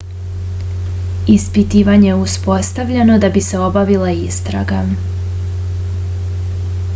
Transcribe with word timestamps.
ispitivanje 1.33 2.07
je 2.11 2.15
uspostavljeno 2.21 3.19
da 3.25 3.31
bi 3.35 3.45
se 3.49 3.61
obavila 3.67 4.15
istraga 4.21 4.83